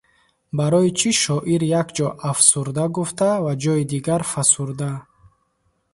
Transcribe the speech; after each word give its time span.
Барои 0.57 0.91
чӣ 0.99 1.09
шоир 1.23 1.61
як 1.81 1.87
ҷо 1.97 2.07
афсурда 2.29 2.85
гуфта 2.95 3.31
ва 3.43 3.53
ҷойи 3.63 3.89
дигар 3.91 4.21
фасурда? 4.31 4.91